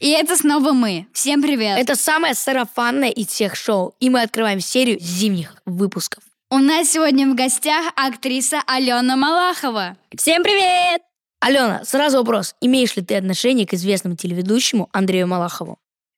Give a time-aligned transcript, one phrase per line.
[0.00, 1.06] И это снова мы.
[1.12, 1.78] Всем привет.
[1.78, 6.24] Это самое сарафанное из всех шоу, и мы открываем серию зимних выпусков.
[6.50, 9.98] У нас сегодня в гостях актриса Алена Малахова.
[10.16, 11.02] Всем привет!
[11.40, 12.54] Алена, сразу вопрос.
[12.62, 15.76] Имеешь ли ты отношение к известному телеведущему Андрею Малахову?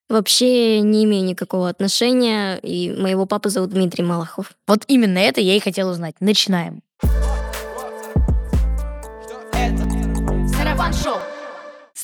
[0.08, 4.52] Вообще не имею никакого отношения, и моего папы зовут Дмитрий Малахов.
[4.68, 6.14] Вот именно это я и хотел узнать.
[6.20, 6.82] Начинаем.
[10.56, 11.21] Сарафан-шоу.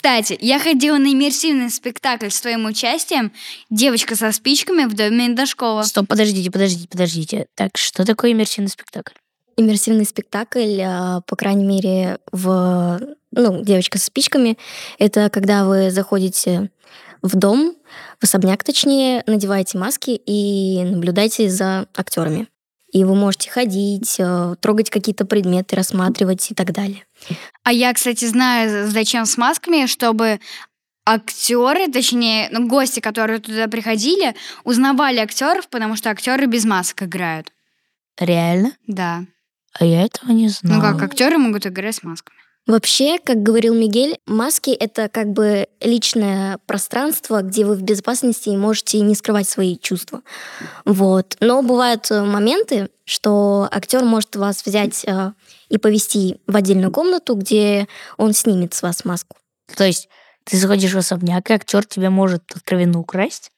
[0.08, 3.30] Кстати, я ходила на иммерсивный спектакль с твоим участием
[3.68, 5.82] «Девочка со спичками» в доме Дашкова.
[5.82, 7.46] Стоп, подождите, подождите, подождите.
[7.54, 9.12] Так, что такое иммерсивный спектакль?
[9.58, 12.98] Иммерсивный спектакль, а, по крайней мере, в
[13.32, 14.56] ну, девочка со спичками,
[14.98, 16.70] это когда вы заходите
[17.20, 17.74] в дом,
[18.18, 22.48] в особняк точнее, надеваете маски и наблюдаете за актерами.
[22.92, 27.04] И вы можете ходить, э, трогать какие-то предметы, рассматривать и так далее.
[27.62, 30.40] А я, кстати, знаю, зачем с масками, чтобы
[31.04, 34.34] актеры, точнее, ну, гости, которые туда приходили,
[34.64, 37.52] узнавали актеров, потому что актеры без масок играют.
[38.18, 38.72] Реально?
[38.86, 39.24] Да.
[39.78, 40.76] А я этого не знал.
[40.76, 42.38] Ну как, актеры могут играть с масками.
[42.68, 48.56] Вообще, как говорил Мигель, маски— это как бы личное пространство, где вы в безопасности и
[48.58, 50.20] можете не скрывать свои чувства.
[50.84, 51.38] Вот.
[51.40, 55.32] Но бывают э, моменты, что актер может вас взять э,
[55.70, 59.38] и повести в отдельную комнату, где он снимет с вас маску.
[59.74, 60.10] То есть
[60.44, 63.50] ты заходишь в особняк, и актер тебя может откровенно украсть?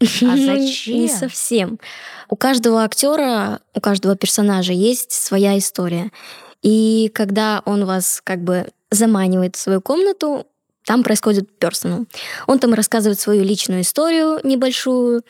[0.00, 0.04] А
[0.36, 0.96] зачем?
[0.96, 1.78] Не совсем.
[2.28, 6.10] У каждого актера, у каждого персонажа есть своя история.
[6.62, 10.46] И когда он вас как бы заманивает в свою комнату,
[10.84, 12.06] там происходит персонал.
[12.46, 15.22] Он там рассказывает свою личную историю небольшую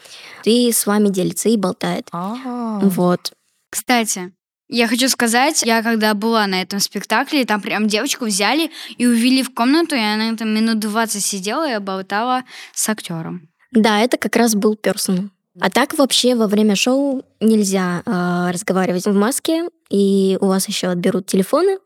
[0.44, 2.08] и с вами делится и болтает.
[2.12, 2.78] А.
[2.80, 3.32] Вот.
[3.68, 4.32] Кстати,
[4.68, 9.42] я хочу сказать, я когда была на этом спектакле, там прям девочку взяли и увели
[9.42, 13.48] в комнату, и она там минут 20 сидела и болтала с актером.
[13.72, 15.24] Да, это как раз был персонал.
[15.60, 20.88] А так вообще во время шоу нельзя э, разговаривать в маске, и у вас еще
[20.88, 21.78] отберут телефоны.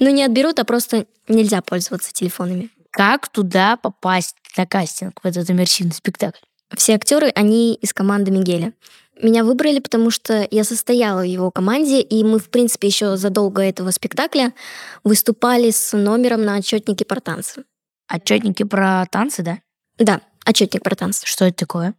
[0.00, 2.70] Ну, не отберут, а просто нельзя пользоваться телефонами.
[2.90, 6.38] Как туда попасть на кастинг в этот иммерсивный спектакль?
[6.76, 8.72] Все актеры, они из команды Мигеля.
[9.20, 13.62] Меня выбрали, потому что я состояла в его команде, и мы, в принципе, еще задолго
[13.62, 14.54] этого спектакля
[15.02, 17.64] выступали с номером на отчетнике про танцы.
[18.06, 19.58] Отчетники про танцы, да?
[19.98, 21.26] Да, отчетник про танцы.
[21.26, 21.94] Что это такое?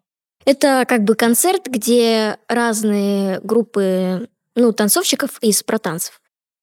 [0.45, 6.18] Это как бы концерт, где разные группы, ну, танцовщиков из протанцев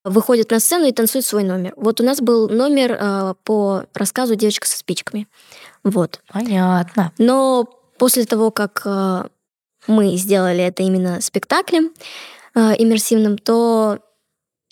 [0.06, 1.74] выходят на сцену и танцуют свой номер.
[1.76, 5.26] Вот у нас был номер э, по рассказу «Девочка со спичками».
[5.82, 6.20] Вот.
[6.32, 7.12] Понятно.
[7.18, 7.64] Но
[7.98, 9.24] после того, как э,
[9.88, 11.90] мы сделали это именно спектаклем
[12.54, 13.98] э, иммерсивным, то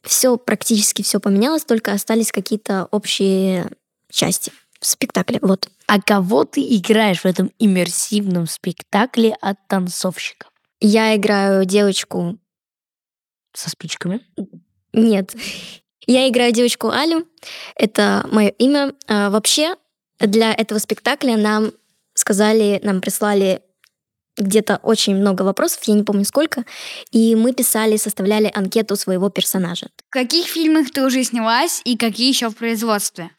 [0.04, 3.70] все практически все поменялось, только остались какие-то общие
[4.10, 5.40] части в спектакле.
[5.42, 5.68] Вот.
[5.88, 10.50] А кого ты играешь в этом иммерсивном спектакле от танцовщиков?
[10.80, 12.38] Я играю девочку.
[13.52, 14.20] Со спичками?
[14.94, 15.34] Нет.
[16.06, 17.26] Я играю девочку Алю.
[17.76, 18.94] Это мое имя.
[19.06, 19.76] А, вообще,
[20.18, 21.72] для этого спектакля нам
[22.14, 23.62] сказали, нам прислали
[24.36, 26.64] где-то очень много вопросов, я не помню сколько,
[27.12, 29.86] и мы писали, составляли анкету своего персонажа.
[30.08, 33.30] В каких фильмах ты уже снялась и какие еще в производстве?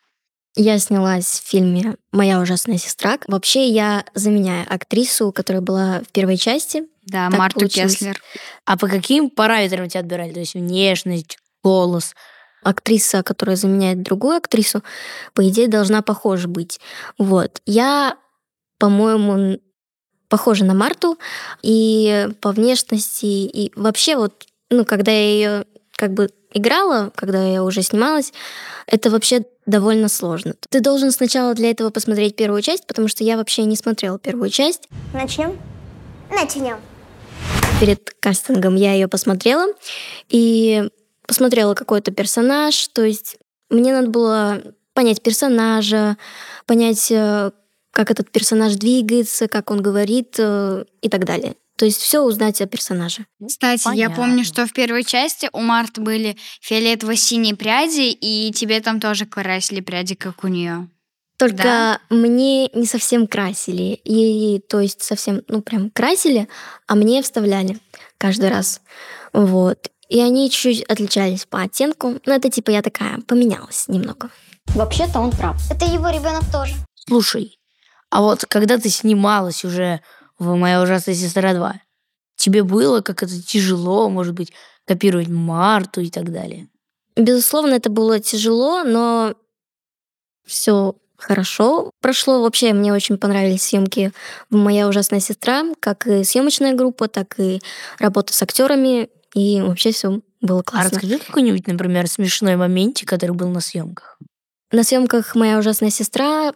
[0.57, 3.17] Я снялась в фильме «Моя ужасная сестра».
[3.27, 6.83] Вообще я заменяю актрису, которая была в первой части.
[7.03, 7.97] Да, Так Марту получилось.
[7.97, 8.21] Кеслер.
[8.63, 10.31] А по каким параметрам тебя отбирали?
[10.31, 12.13] То есть внешность, голос?
[12.61, 14.83] Актриса, которая заменяет другую актрису,
[15.33, 16.79] по идее, должна похожа быть.
[17.17, 17.61] Вот.
[17.65, 18.17] Я,
[18.79, 19.59] по-моему,
[20.29, 21.17] похожа на Марту
[21.61, 25.65] и по внешности, и вообще вот, ну, когда я ее
[25.95, 28.33] как бы играла, когда я уже снималась,
[28.87, 30.53] это вообще довольно сложно.
[30.69, 34.49] Ты должен сначала для этого посмотреть первую часть, потому что я вообще не смотрела первую
[34.49, 34.87] часть.
[35.13, 35.57] Начнем?
[36.31, 36.77] Начнем.
[37.79, 39.67] перед кастингом я ее посмотрела
[40.29, 40.89] и
[41.27, 42.87] посмотрела какой-то персонаж.
[42.89, 43.37] То есть
[43.69, 44.61] мне надо было
[44.93, 46.17] понять персонажа,
[46.65, 47.51] понять, э,
[47.91, 51.55] как этот персонаж двигается, как он говорит э, и так далее.
[51.77, 53.25] То есть все узнать о персонаже.
[53.45, 54.15] Кстати, я Понятно.
[54.15, 59.81] помню, что в первой части у Марты были фиолетово-синие пряди, и тебе там тоже красили
[59.81, 60.87] пряди, как у нее.
[61.37, 61.99] Только Да?
[62.09, 63.99] мне не совсем красили.
[64.05, 66.47] И, то есть совсем, ну, прям красили,
[66.87, 67.77] а мне вставляли
[68.17, 68.79] каждый раз.
[69.33, 69.91] Вот.
[70.09, 72.19] И они чуть-чуть отличались по оттенку.
[72.25, 74.29] Но это типа я такая поменялась немного.
[74.67, 75.59] Вообще-то он прав.
[75.71, 76.73] Это его ребенок тоже.
[77.07, 77.59] Слушай,
[78.09, 80.01] а вот когда ты снималась уже
[80.39, 81.73] в «Моя ужасная сестра 2»,
[82.35, 84.51] тебе было как это тяжело, может быть,
[84.85, 86.67] копировать Марту и так далее?
[87.15, 89.33] Безусловно, это было тяжело, но
[90.45, 92.41] все хорошо прошло.
[92.41, 94.11] Вообще, мне очень понравились съемки
[94.49, 97.61] в «Моя ужасная сестра», как и съемочная группа, так и
[97.99, 99.09] работа с актерами.
[99.35, 100.91] И вообще все было А классно.
[100.91, 104.17] расскажи какой-нибудь, например, смешной моментик, который был на съемках.
[104.71, 106.53] На съемках «Моя ужасная сестра»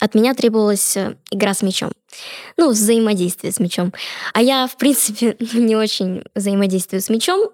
[0.00, 1.92] от меня требовалась э, игра с мячом.
[2.56, 3.92] Ну, взаимодействие с мячом.
[4.32, 7.50] А я, в принципе, не очень взаимодействую с мячом.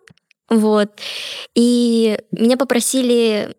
[0.49, 0.91] Вот.
[1.55, 3.57] И меня попросили,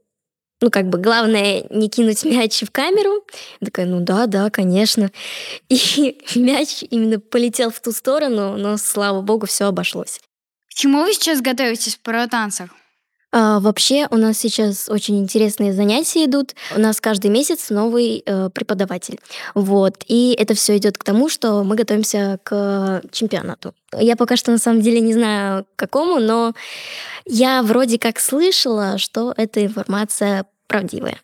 [0.62, 3.26] ну, как бы, главное, не кинуть мяч в камеру.
[3.60, 5.12] Я такая, ну да, да, конечно.
[5.70, 10.22] И мяч именно полетел в ту сторону, но, слава богу, все обошлось.
[10.78, 12.70] Чему вы сейчас готовитесь в паротанцах?
[13.32, 16.54] А, вообще у нас сейчас очень интересные занятия идут.
[16.76, 19.20] У нас каждый месяц новый э, преподаватель.
[19.56, 20.04] Вот.
[20.08, 23.74] И это все идет к тому, что мы готовимся к чемпионату.
[23.92, 26.54] Я пока что на самом деле не знаю к какому, но
[27.26, 31.18] я вроде как слышала, что эта информация правдивая.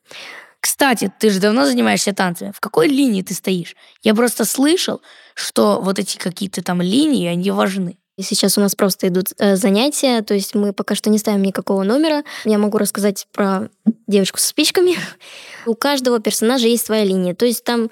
[0.62, 2.54] Кстати, ты же давно занимаешься танцами.
[2.56, 3.76] В какой линии ты стоишь?
[4.02, 5.04] Я просто слышал,
[5.36, 8.00] что вот эти какие-то там линии, они важны.
[8.18, 11.42] И сейчас у нас просто идут э, занятия, то есть мы пока что не ставим
[11.42, 12.24] никакого номера.
[12.45, 13.69] Я могу рассказать про
[14.07, 14.95] девочку со спичками.
[15.65, 17.33] У каждого персонажа есть своя линия.
[17.33, 17.89] То есть там,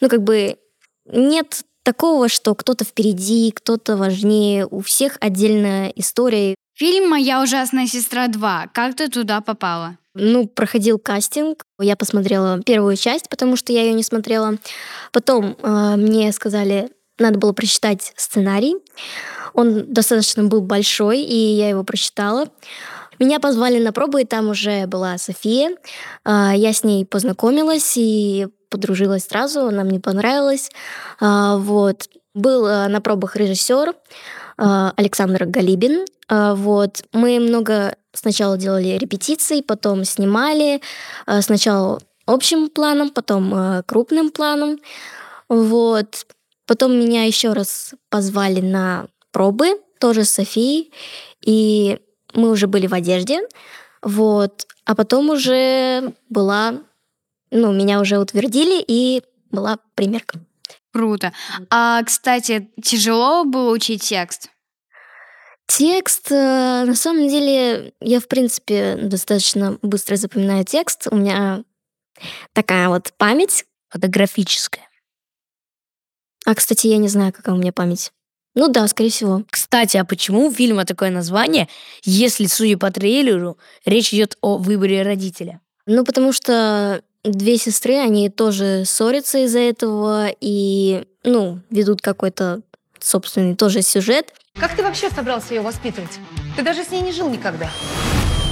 [0.00, 0.56] ну как бы
[1.06, 4.66] нет такого, что кто-то впереди, кто-то важнее.
[4.66, 6.54] У всех отдельная история.
[6.74, 8.70] Фильм «Моя ужасная сестра 2».
[8.72, 9.98] Как ты туда попала?
[10.14, 11.64] Ну, проходил кастинг.
[11.78, 14.58] Я посмотрела первую часть, потому что я ее не смотрела.
[15.12, 18.76] Потом э, мне сказали, надо было прочитать сценарий.
[19.54, 22.46] Он достаточно был большой, и я его прочитала.
[23.18, 25.76] Меня позвали на пробу, и там уже была София.
[26.24, 30.70] А, Я с ней познакомилась и подружилась сразу, она мне понравилась.
[31.20, 32.08] А, Вот.
[32.34, 33.94] Был а, на пробах режиссер
[34.56, 36.06] а, Александр Галибин.
[36.28, 37.02] А, Вот.
[37.12, 40.80] Мы много сначала делали репетиций, потом снимали.
[41.26, 44.78] а, Сначала общим планом, потом крупным планом.
[45.48, 46.26] Вот.
[46.66, 50.92] Потом меня еще раз позвали на пробы, тоже с Софией,
[51.44, 51.98] и
[52.34, 53.40] мы уже были в одежде,
[54.02, 56.80] вот, а потом уже была,
[57.50, 60.40] ну, меня уже утвердили, и была примерка.
[60.92, 61.32] Круто.
[61.70, 64.50] А, кстати, тяжело было учить текст?
[65.66, 71.64] Текст, э, на самом деле, я, в принципе, достаточно быстро запоминаю текст, у меня
[72.52, 74.88] такая вот память, Фотографическая.
[76.44, 78.12] А, кстати, я не знаю, какая у меня память.
[78.54, 79.44] Ну да, скорее всего.
[79.50, 81.68] Кстати, а почему у фильма такое название,
[82.04, 83.56] если, судя по трейлеру,
[83.86, 85.60] речь идет о выборе родителя?
[85.86, 92.60] Ну, потому что две сестры, они тоже ссорятся из-за этого и, ну, ведут какой-то
[93.00, 94.34] собственный тоже сюжет.
[94.54, 96.18] Как ты вообще собрался ее воспитывать?
[96.56, 97.70] Ты даже с ней не жил никогда.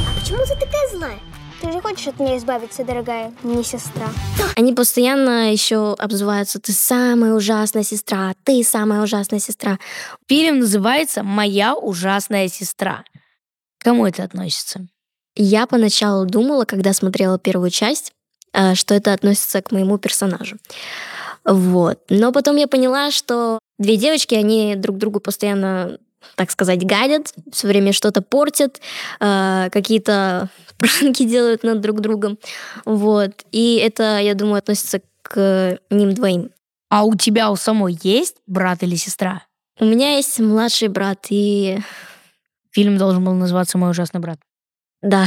[0.09, 1.19] А почему ты такая злая?
[1.61, 4.09] Ты же хочешь от меня избавиться, дорогая, не сестра.
[4.57, 9.79] Они постоянно еще обзываются «ты самая ужасная сестра», «ты самая ужасная сестра».
[10.27, 13.05] Фильм называется «Моя ужасная сестра».
[13.79, 14.87] К кому это относится?
[15.37, 18.13] Я поначалу думала, когда смотрела первую часть,
[18.53, 20.57] э, что это относится к моему персонажу.
[21.45, 22.01] Вот.
[22.09, 25.99] Но потом я поняла, что две девочки, они друг другу постоянно,
[26.37, 28.81] так сказать, гадят, все время что-то портят,
[29.21, 30.49] э, какие-то
[30.79, 32.39] пранки делают над друг другом.
[32.85, 33.45] Вот.
[33.53, 36.51] И это, я думаю, относится к ним двоим.
[36.89, 39.43] А у тебя у самой есть брат или сестра?
[39.79, 41.79] У меня есть младший брат, и
[42.73, 44.39] Фильм должен был называться «Мой ужасный брат».
[45.03, 45.27] да,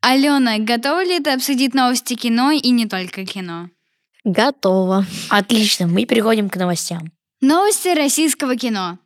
[0.00, 3.68] Алена, готова ли ты обсудить новости кино и не только кино?
[4.24, 5.04] готово.
[5.28, 7.10] Отлично, мы переходим к новостям.
[7.40, 8.98] Новости российского кино.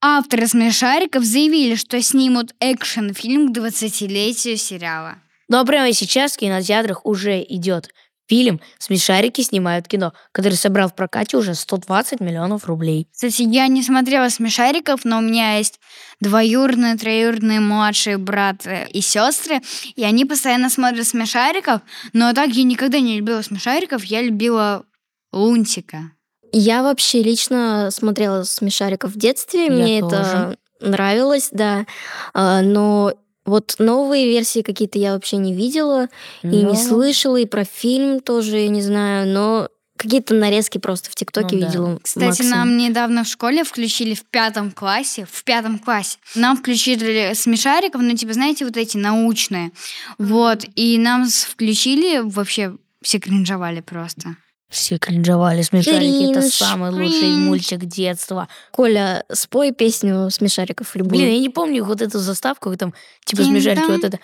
[0.00, 5.16] Авторы «Смешариков» заявили, что снимут экшн-фильм к 20-летию сериала.
[5.48, 7.90] Ну а прямо сейчас в кинотеатрах уже идет
[8.28, 13.08] фильм «Смешарики снимают кино», который собрал в прокате уже 120 миллионов рублей.
[13.12, 15.78] Кстати, я не смотрела «Смешариков», но у меня есть
[16.20, 19.60] двоюродные, троюродные младшие брат э, и сестры,
[19.96, 21.82] и они постоянно смотрят «Смешариков»,
[22.14, 24.86] но так я никогда не любила «Смешариков», я любила
[25.30, 26.12] Лунтика.
[26.52, 30.16] Я вообще лично смотрела смешариков в детстве, Я мне тоже.
[30.16, 31.86] это нравилось, да.
[32.34, 33.12] А, Но
[33.44, 36.08] Вот новые версии какие-то я вообще не видела
[36.42, 41.10] и Ну, не слышала, и про фильм тоже я не знаю, но какие-то нарезки просто
[41.10, 41.66] в ТикТоке Ну да.
[41.66, 41.98] видела.
[42.02, 42.50] Кстати, максимум.
[42.50, 48.14] нам недавно в школе включили в пятом классе, в пятом классе, нам включили смешариков, ну,
[48.16, 49.70] типа, знаете, вот эти научные.
[50.18, 54.36] Вот, и нам включили, вообще все кринжовали просто.
[54.72, 56.30] Все кринжовали, смешарики.
[56.30, 58.48] Это самый лучший мультик детства.
[58.70, 61.18] Коля, спой песню смешариков любую.
[61.20, 62.94] Блин, я не помню вот эту заставку, там,
[63.26, 64.18] типа, смешарики, вот это.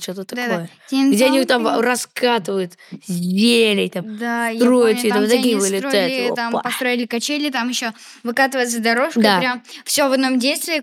[0.00, 0.70] что-то такое.
[0.90, 2.72] Где они там раскатывают
[3.06, 4.16] зелень, там.
[4.16, 7.92] Да, строят там, такие вылетают, там построили качели, там еще
[8.22, 9.38] выкатывается дорожка, Да.
[9.40, 10.82] прям все в одном действии.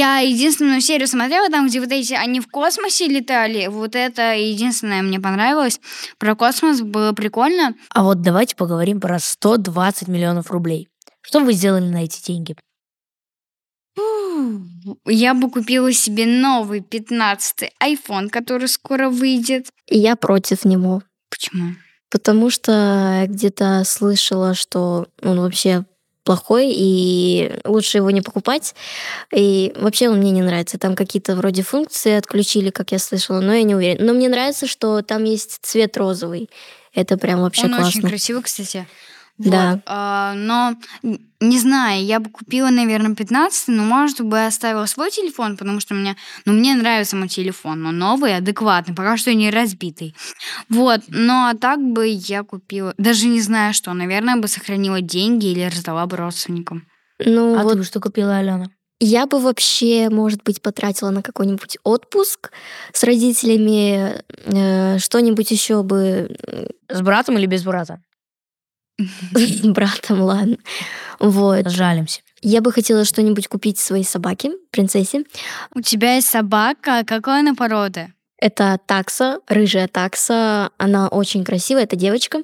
[0.00, 5.02] Я единственную серию смотрела, там, где вот эти, они в космосе летали, вот это единственное
[5.02, 5.78] мне понравилось.
[6.16, 7.74] Про космос было прикольно.
[7.90, 10.88] А вот давайте поговорим про 120 миллионов рублей.
[11.20, 12.56] Что вы сделали на эти деньги?
[15.04, 19.66] Я бы купила себе новый 15-й iPhone, который скоро выйдет.
[19.86, 21.02] И я против него.
[21.28, 21.74] Почему?
[22.10, 25.84] Потому что я где-то слышала, что он вообще
[26.24, 28.74] плохой, и лучше его не покупать.
[29.34, 30.78] И вообще он мне не нравится.
[30.78, 34.06] Там какие-то вроде функции отключили, как я слышала, но я не уверена.
[34.06, 36.50] Но мне нравится, что там есть цвет розовый.
[36.94, 38.08] Это прям вообще Он очень классно.
[38.08, 38.86] красивый, кстати.
[39.44, 39.72] Да.
[39.72, 40.74] Вот, а, но
[41.40, 45.94] не знаю, я бы купила, наверное, 15, но может бы оставила свой телефон, потому что
[45.94, 50.14] мне, ну, мне нравится мой телефон, но новый, адекватный, пока что не разбитый.
[50.68, 55.46] Вот, но а так бы я купила, даже не знаю что, наверное, бы сохранила деньги
[55.46, 56.86] или раздала бы родственникам.
[57.18, 58.66] Ну а вот ты бы что купила, Алена?
[59.02, 62.50] Я бы вообще, может быть, потратила на какой-нибудь отпуск
[62.92, 66.36] с родителями, э, что-нибудь еще бы
[66.90, 68.02] С братом или без брата?
[69.64, 70.56] Братом, ладно.
[71.18, 71.68] Вот.
[71.68, 72.20] Жалимся.
[72.42, 75.24] Я бы хотела что-нибудь купить своей собаке, принцессе.
[75.74, 78.12] У тебя есть собака, какой она породы?
[78.38, 80.70] Это такса, рыжая такса.
[80.78, 82.42] Она очень красивая, это девочка.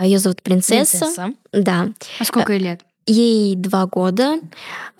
[0.00, 1.32] Ее зовут принцесса.
[1.52, 1.88] Да.
[2.18, 2.80] А сколько ей лет?
[3.06, 4.40] Ей два года.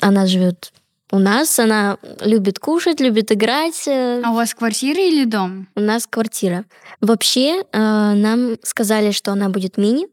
[0.00, 0.72] Она живет
[1.10, 1.58] у нас.
[1.58, 3.88] Она любит кушать, любит играть.
[3.88, 5.68] А у вас квартира или дом?
[5.74, 6.64] У нас квартира.
[7.00, 10.06] Вообще, э, нам сказали, что она будет мини,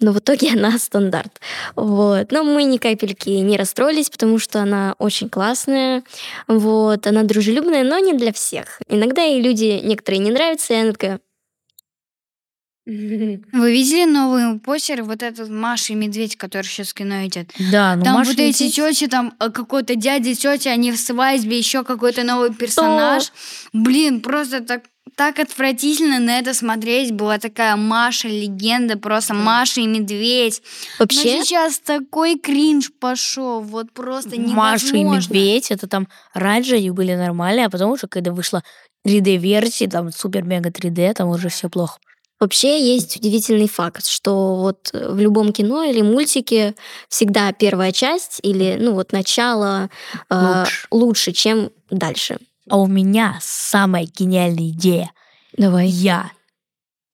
[0.00, 1.40] но в итоге она стандарт.
[1.76, 2.30] Вот.
[2.32, 6.02] Но мы ни капельки не расстроились, потому что она очень классная.
[6.46, 7.06] Вот.
[7.06, 8.80] Она дружелюбная, но не для всех.
[8.88, 11.20] Иногда ей люди некоторые не нравятся, и она такая...
[12.88, 17.50] Вы видели новый постер, вот этот Маша и Медведь, который сейчас в кино идет?
[17.70, 20.96] Да, ну Там Маша вот эти Медведь- тети, там э, какой-то дядя, тетя, они в
[20.98, 23.30] свадьбе, еще какой-то новый персонаж.
[23.74, 24.84] Блин, просто так,
[25.18, 27.10] так отвратительно на это смотреть.
[27.10, 30.62] Была такая Маша, легенда, просто Маша и Медведь.
[31.00, 34.62] Вообще, Но сейчас такой кринж пошел, вот просто невозможно.
[34.62, 38.62] Маша и Медведь, это там раньше они были нормальные, а потом уже, когда вышла
[39.04, 41.98] 3D-версия, там супер-мега 3D, там уже все плохо.
[42.38, 46.76] вообще есть удивительный факт, что вот в любом кино или мультике
[47.08, 49.90] всегда первая часть или, ну вот, начало
[50.30, 50.86] э, Лучше.
[50.92, 52.38] лучше, чем дальше.
[52.70, 55.10] А у меня самая гениальная идея.
[55.56, 55.88] Давай.
[55.88, 56.30] Я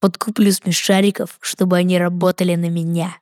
[0.00, 3.16] подкуплю смешариков, чтобы они работали на меня.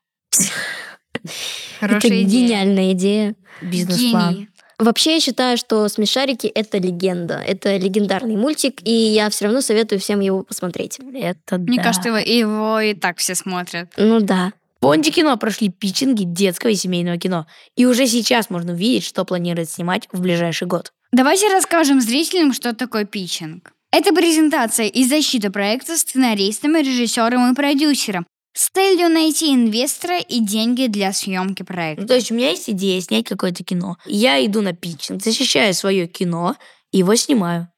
[1.81, 2.47] Хорошая это идея.
[2.47, 3.35] гениальная идея.
[3.61, 4.49] Бизнес-план.
[4.79, 7.35] Вообще, я считаю, что «Смешарики»— это легенда.
[7.35, 10.99] Это легендарный мультик, и я все равно советую всем его посмотреть.
[11.15, 11.85] Это Мне да.
[11.85, 13.93] кажется, его, его и так все смотрят.
[13.97, 14.53] Ну да.
[14.83, 17.47] В Фонде кино прошли питчинги детского и семейного кино.
[17.77, 20.93] И уже сейчас можно увидеть, что планирует снимать в ближайший год.
[21.13, 23.71] Давайте расскажем зрителям, что такое питчинг.
[23.93, 30.89] Это презентация и защита проекта сценаристом, режиссером и продюсером с целью найти инвестора и деньги
[30.89, 32.07] для съемки Ну, проекта.
[32.09, 33.97] то есть у меня есть идея снять какое-то кино.
[34.05, 36.57] Я иду на питчинг, защищаю свое кино,
[36.91, 37.69] и его снимаю.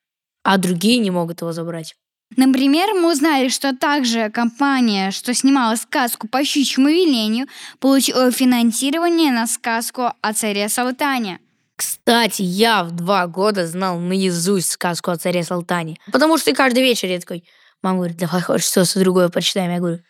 [0.43, 1.95] А другие не могут его забрать.
[2.37, 7.47] Например, мы узнали, что также компания, что снимала сказку по щучьему велению,
[7.79, 11.39] получила финансирование на сказку о царе Салтане.
[11.77, 15.97] Кстати, я в два года знал наизусть сказку о царе Салтане.
[16.11, 17.45] Потому что каждый вечер я такой,
[17.83, 19.73] мама говорит, давай хоть что-то другое почитаем.
[19.73, 20.01] Я говорю,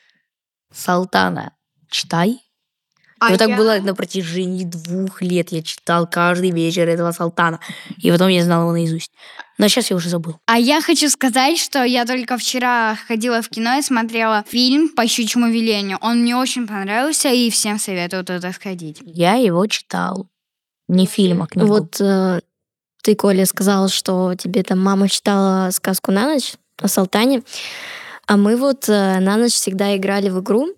[0.72, 1.52] Салтана,
[1.90, 2.40] читай.
[3.26, 5.52] А вот так я- было на протяжении двух лет.
[5.52, 7.60] Я читал каждый вечер этого Салтана.
[7.98, 9.10] И потом я знал его наизусть.
[9.58, 10.36] Но сейчас я уже забыл.
[10.46, 15.06] А я хочу сказать, что я только вчера ходила в кино и смотрела фильм по
[15.06, 15.98] щучьему велению.
[16.00, 18.98] Он мне очень понравился, и всем советую туда сходить.
[19.04, 20.26] Я его читал.
[20.88, 21.68] Не фильм, а книгу.
[21.68, 22.40] Вот э,
[23.02, 27.42] ты, Коля, сказал, что тебе там мама читала сказку на ночь о Салтане.
[28.26, 30.68] А мы вот э, на ночь всегда играли в игру.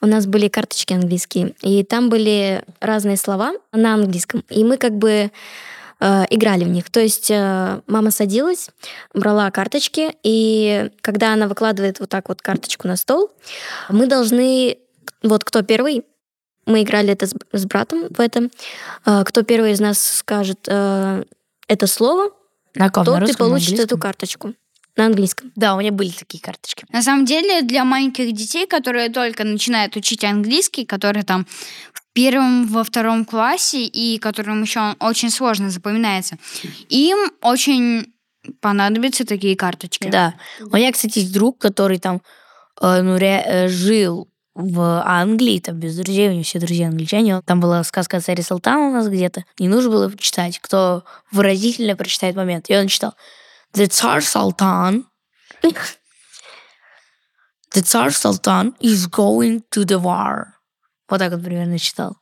[0.00, 4.44] У нас были карточки английские, и там были разные слова на английском.
[4.50, 5.30] И мы как бы
[6.00, 6.90] э, играли в них.
[6.90, 8.70] То есть э, мама садилась,
[9.14, 13.30] брала карточки, и когда она выкладывает вот так вот карточку на стол,
[13.88, 14.78] мы должны,
[15.22, 16.04] вот кто первый,
[16.66, 18.50] мы играли это с, с братом в этом,
[19.06, 21.24] э, кто первый из нас скажет э,
[21.68, 22.30] это слово,
[22.74, 23.04] На ком?
[23.04, 24.54] то На ты русском, получишь эту карточку
[25.00, 25.50] на английском.
[25.56, 26.84] Да, у меня были такие карточки.
[26.92, 31.46] На самом деле, для маленьких детей, которые только начинают учить английский, которые там
[31.92, 36.36] в первом, во втором классе, и которым еще он очень сложно запоминается,
[36.88, 38.12] им очень
[38.60, 40.08] понадобятся такие карточки.
[40.10, 40.34] Да.
[40.60, 42.20] У меня, кстати, есть друг, который там
[42.80, 47.40] э, ну, ре- э, жил в Англии, там без друзей, у него все друзья англичане.
[47.46, 49.44] Там была сказка о царе Салтана у нас где-то.
[49.58, 52.68] И нужно было читать, кто выразительно прочитает момент.
[52.68, 53.14] И он читал
[53.74, 55.06] The Tsar Sultan
[57.72, 60.54] The Tsar Sultan is going to the war.
[61.08, 62.16] Вот так вот примерно читал.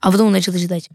[0.00, 0.88] А потом начал читать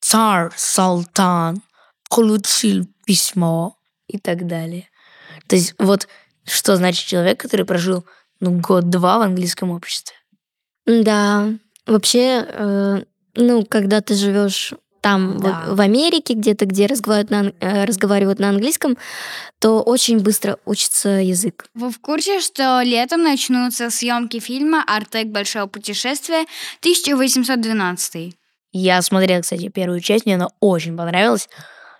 [0.00, 1.62] Цар Салтан
[2.08, 3.76] получил письмо
[4.06, 4.88] и так далее.
[5.46, 6.08] То есть вот
[6.44, 8.06] что значит человек, который прожил
[8.40, 10.16] ну, год-два в английском обществе.
[10.86, 11.52] Да,
[11.86, 15.64] вообще, э, ну, когда ты живешь там, Да.
[15.68, 18.96] в, в Америке, где-то, где разговаривают на, э, разговаривают на английском,
[19.58, 21.66] то очень быстро учится язык.
[21.74, 25.28] Вы в курсе, что летом начнутся съемки фильма «Артек.
[25.28, 26.44] Большое путешествие»
[26.80, 28.34] 1812?
[28.72, 31.48] Я смотрел, кстати, первую часть, мне она очень понравилась,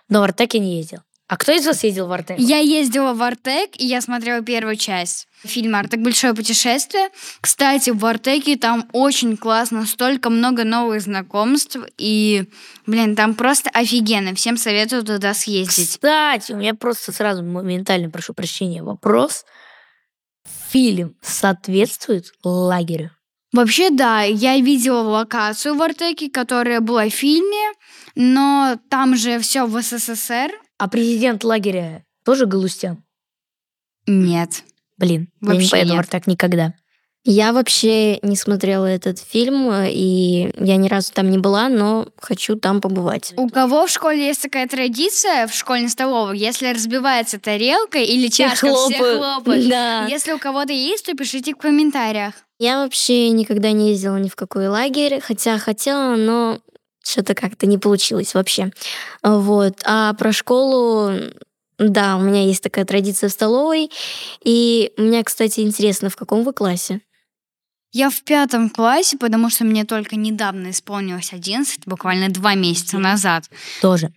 [0.07, 0.99] но в Артек я не ездил.
[1.29, 2.39] А кто из вас ездил в Артек?
[2.39, 5.99] Я ездила в Артек, и я смотрела первую часть фильма «Артек.
[5.99, 7.09] Большое путешествие».
[7.39, 12.45] Кстати, в Артеке там очень классно, столько много новых знакомств, и,
[12.87, 14.33] блин, там просто офигенно.
[14.33, 15.89] Всем советую туда съездить.
[15.91, 19.45] Кстати, у меня просто сразу моментально, прошу прощения, вопрос.
[20.71, 23.11] Фильм соответствует лагерю?
[23.53, 27.71] Вообще, да, я видела локацию в Артеке, которая была в фильме,
[28.15, 30.51] но там же все в СССР.
[30.79, 33.03] А президент лагеря тоже Галустян?
[34.07, 34.63] Нет.
[34.97, 35.99] Блин, я не Вообще поеду нет.
[35.99, 36.73] Артек никогда.
[37.25, 42.55] Я вообще не смотрела этот фильм, и я ни разу там не была, но хочу
[42.55, 43.33] там побывать.
[43.35, 48.67] У кого в школе есть такая традиция в школьной столовой, если разбивается тарелка или чашка,
[48.67, 49.17] все хлопают.
[49.17, 49.67] хлопают.
[49.67, 50.07] Да.
[50.07, 52.35] Если у кого-то есть, то пишите в комментариях.
[52.57, 56.59] Я вообще никогда не ездила ни в какой лагерь, хотя хотела, но
[57.09, 58.71] что-то как-то не получилось вообще.
[59.23, 59.81] Вот.
[59.85, 61.11] А про школу,
[61.77, 63.89] да, у меня есть такая традиция в столовой.
[64.43, 67.01] И мне, кстати, интересно, в каком вы классе?
[67.91, 73.45] Я в пятом классе, потому что мне только недавно исполнилось 11, буквально два месяца назад.
[73.81, 74.11] Тоже.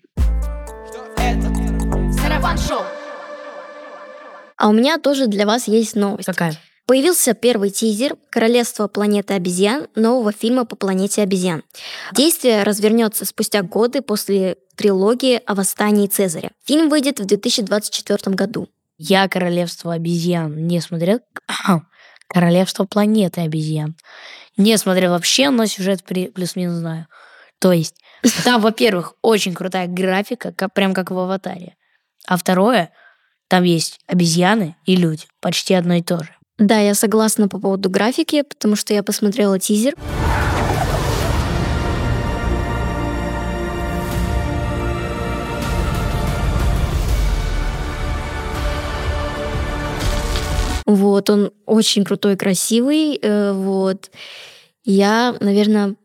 [4.59, 6.26] А у меня тоже для вас есть новость.
[6.26, 6.59] Какая?
[6.87, 11.62] Появился первый тизер «Королевство планеты обезьян» нового фильма по планете обезьян.
[12.12, 16.51] Действие развернется спустя годы после трилогии о восстании Цезаря.
[16.64, 18.68] Фильм выйдет в 2024 году.
[18.99, 21.21] Я королевство обезьян не смотрел.
[22.29, 23.97] Королевство планеты обезьян.
[24.57, 27.07] Не смотрел вообще, но сюжет плюс-минус знаю.
[27.59, 27.95] То есть,
[28.45, 31.77] там, во-первых, очень крутая графика, как, прям как в аватаре.
[32.27, 32.90] А второе,
[33.49, 35.25] там есть обезьяны и люди.
[35.40, 36.35] Почти одно и то же.
[36.62, 39.96] Да, я согласна по поводу графики, потому что я посмотрела тизер.
[50.87, 53.18] Вот, он очень крутой, красивый.
[53.20, 54.12] э, Вот.
[54.85, 55.96] Я, наверное,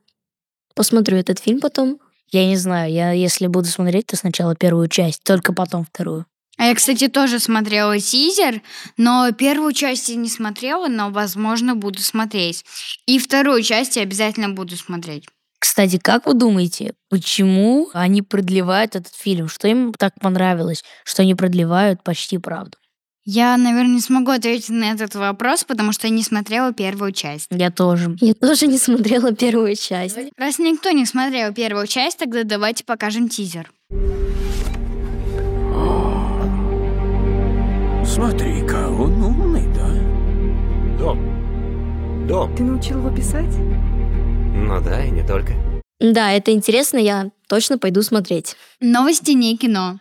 [0.73, 1.99] посмотрю этот фильм потом.
[2.31, 6.25] Я не знаю, я если буду смотреть, то сначала первую часть, только потом вторую.
[6.57, 8.61] А я, кстати, тоже смотрела тизер,
[8.97, 12.65] но первую часть я не смотрела, но, возможно, буду смотреть.
[13.05, 15.25] И вторую часть я обязательно буду смотреть.
[15.59, 19.47] Кстати, как вы думаете, почему они продлевают этот фильм?
[19.47, 22.77] Что им так понравилось, что они продлевают почти правду?
[23.29, 27.47] Я, наверное, не смогу ответить на этот вопрос, потому что я не смотрела первую часть.
[27.51, 28.15] Я тоже.
[28.21, 30.17] Я тоже не смотрела первую часть.
[30.37, 33.69] Раз никто не смотрел первую часть, тогда давайте покажем тизер.
[38.17, 39.87] Смотри-ка, он умный, да?
[40.97, 42.27] Дом.
[42.27, 42.55] Дом.
[42.55, 43.55] Ты научил его писать?
[44.55, 45.53] Ну да, и не только.
[45.99, 48.55] Да, это интересно, я точно пойду смотреть.
[48.79, 49.99] Новости не кино.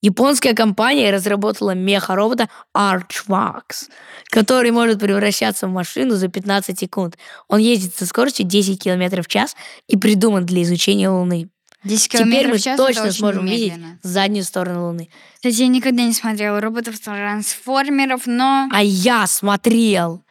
[0.00, 3.90] Японская компания разработала меха-робота Archvox,
[4.28, 7.16] который может превращаться в машину за 15 секунд.
[7.46, 9.54] Он ездит со скоростью 10 км в час
[9.86, 11.48] и придуман для изучения Луны.
[11.84, 15.08] 10 Теперь мы точно сможем видеть заднюю сторону Луны.
[15.34, 18.68] Кстати, я никогда не смотрела роботов-трансформеров, но...
[18.72, 20.22] А я смотрел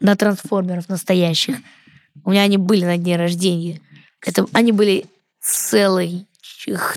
[0.00, 1.56] на трансформеров настоящих.
[2.24, 3.80] У меня они были на дне рождения.
[4.24, 5.06] Это они были
[5.40, 6.26] целых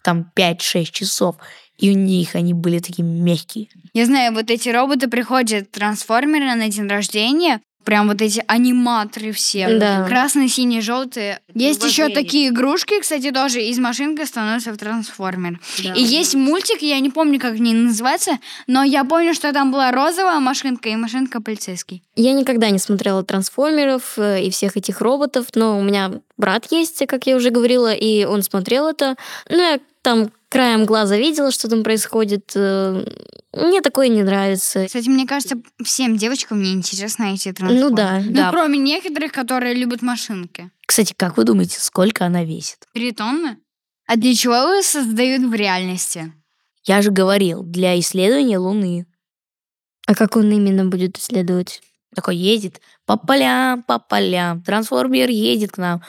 [0.01, 1.35] там 5-6 часов.
[1.77, 3.67] И у них они были такие мягкие.
[3.93, 9.77] Я знаю, вот эти роботы приходят, трансформеры на день рождения, прям вот эти аниматоры все.
[9.77, 10.05] Да.
[10.07, 11.39] Красные, синие, желтые.
[11.53, 12.23] Есть еще Уважение.
[12.23, 15.59] такие игрушки, кстати, тоже из машинки становятся в трансформер.
[15.95, 19.91] И есть мультик, я не помню, как они называются, но я помню, что там была
[19.91, 22.03] розовая машинка и машинка полицейский.
[22.15, 27.05] Я никогда не смотрела трансформеров э, и всех этих роботов, но у меня брат есть,
[27.07, 29.15] как я уже говорила, и он смотрел это.
[29.49, 32.51] Ну, я там краем глаза видела, что там происходит.
[32.55, 33.03] Э,
[33.53, 34.85] Мне такое не нравится.
[34.85, 37.89] Кстати, мне кажется, всем девочкам не интересно эти трансформеры.
[37.89, 38.19] Ну да.
[38.23, 38.51] Ну, Да.
[38.51, 40.69] кроме некоторых, которые любят машинки.
[40.85, 42.85] Кстати, как вы думаете, сколько она весит?
[42.93, 43.57] Три тонны?
[44.07, 46.33] А для чего его создают в реальности?
[46.83, 49.05] Я же говорил, для исследования Луны.
[50.07, 51.81] А как он именно будет исследовать?
[52.13, 54.61] Такой едет по полям, по полям.
[54.63, 56.01] Трансформер едет к нам.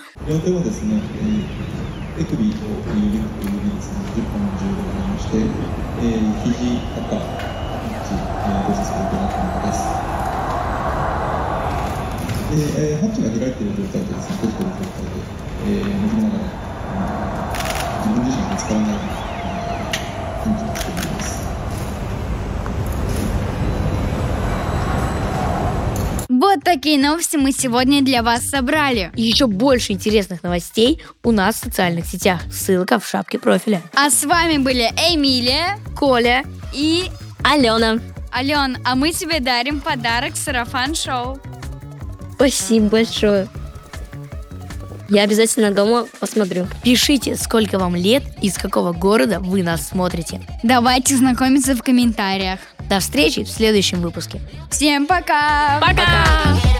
[6.42, 9.86] 肘、肩、一、えー、動作するとなっただきます。
[12.50, 12.58] で、
[12.90, 15.22] えー、ハッチが開いている状態でですね、閉じている状態で、
[15.62, 16.50] えー、伸びながら、
[18.02, 19.21] 自分自身がぶつからない
[26.62, 29.10] Вот такие новости мы сегодня для вас собрали.
[29.16, 32.40] И еще больше интересных новостей у нас в социальных сетях.
[32.52, 33.82] Ссылка в шапке профиля.
[33.96, 37.06] А с вами были Эмилия Коля, и
[37.42, 37.98] Алена,
[38.32, 41.40] Ален, а мы тебе дарим подарок Сарафан Шоу.
[42.34, 43.48] спасибо большое.
[45.08, 46.68] Я обязательно дома посмотрю.
[46.84, 50.40] пишите, сколько вам лет, из какого города вы нас смотрите.
[50.62, 52.60] Давайте знакомиться в комментариях.
[52.88, 54.40] До встречи в следующем выпуске.
[54.70, 55.80] Всем пока!
[55.80, 56.71] Пока!